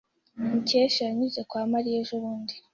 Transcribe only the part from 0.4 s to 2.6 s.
Mukesha yanyuze kwa Mariya ejobundi.